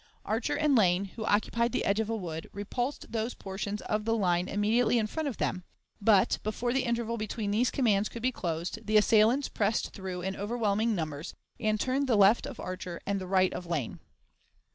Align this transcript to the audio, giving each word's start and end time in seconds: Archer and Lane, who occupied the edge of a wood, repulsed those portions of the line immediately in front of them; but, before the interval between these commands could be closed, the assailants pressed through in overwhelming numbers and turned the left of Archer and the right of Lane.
Archer 0.25 0.55
and 0.55 0.75
Lane, 0.75 1.05
who 1.15 1.23
occupied 1.25 1.73
the 1.73 1.85
edge 1.85 1.99
of 1.99 2.09
a 2.09 2.15
wood, 2.15 2.49
repulsed 2.53 3.11
those 3.11 3.35
portions 3.35 3.83
of 3.83 4.03
the 4.03 4.15
line 4.15 4.47
immediately 4.47 4.97
in 4.97 5.05
front 5.05 5.27
of 5.27 5.37
them; 5.37 5.63
but, 6.01 6.39
before 6.41 6.73
the 6.73 6.85
interval 6.85 7.17
between 7.17 7.51
these 7.51 7.69
commands 7.69 8.09
could 8.09 8.23
be 8.23 8.31
closed, 8.31 8.79
the 8.87 8.97
assailants 8.97 9.47
pressed 9.47 9.91
through 9.93 10.23
in 10.23 10.35
overwhelming 10.35 10.95
numbers 10.95 11.35
and 11.59 11.79
turned 11.79 12.07
the 12.07 12.17
left 12.17 12.47
of 12.47 12.59
Archer 12.59 12.99
and 13.05 13.21
the 13.21 13.27
right 13.27 13.53
of 13.53 13.67
Lane. 13.67 13.99